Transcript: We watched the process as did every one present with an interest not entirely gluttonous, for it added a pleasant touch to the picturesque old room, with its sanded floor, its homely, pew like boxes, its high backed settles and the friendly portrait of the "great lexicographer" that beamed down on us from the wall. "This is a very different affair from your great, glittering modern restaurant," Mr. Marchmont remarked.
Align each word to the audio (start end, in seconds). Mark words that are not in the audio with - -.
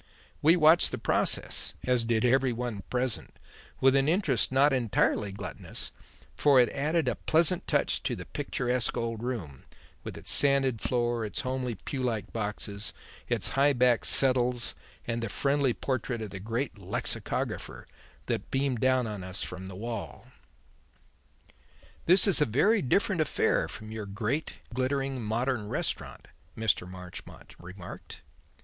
We 0.41 0.55
watched 0.55 0.89
the 0.89 0.97
process 0.97 1.75
as 1.83 2.05
did 2.05 2.25
every 2.25 2.51
one 2.51 2.81
present 2.89 3.37
with 3.79 3.95
an 3.95 4.09
interest 4.09 4.51
not 4.51 4.73
entirely 4.73 5.31
gluttonous, 5.31 5.91
for 6.35 6.59
it 6.59 6.69
added 6.69 7.07
a 7.07 7.13
pleasant 7.17 7.67
touch 7.67 8.01
to 8.01 8.15
the 8.15 8.25
picturesque 8.25 8.97
old 8.97 9.21
room, 9.21 9.63
with 10.03 10.17
its 10.17 10.31
sanded 10.31 10.81
floor, 10.81 11.23
its 11.23 11.41
homely, 11.41 11.75
pew 11.75 12.01
like 12.01 12.33
boxes, 12.33 12.93
its 13.29 13.49
high 13.49 13.73
backed 13.73 14.07
settles 14.07 14.73
and 15.05 15.21
the 15.21 15.29
friendly 15.29 15.71
portrait 15.71 16.23
of 16.23 16.31
the 16.31 16.39
"great 16.39 16.79
lexicographer" 16.79 17.85
that 18.25 18.49
beamed 18.49 18.79
down 18.79 19.05
on 19.05 19.23
us 19.23 19.43
from 19.43 19.67
the 19.67 19.75
wall. 19.75 20.29
"This 22.07 22.25
is 22.25 22.41
a 22.41 22.47
very 22.47 22.81
different 22.81 23.21
affair 23.21 23.67
from 23.67 23.91
your 23.91 24.07
great, 24.07 24.53
glittering 24.73 25.21
modern 25.21 25.69
restaurant," 25.69 26.27
Mr. 26.57 26.89
Marchmont 26.89 27.53
remarked. 27.59 28.23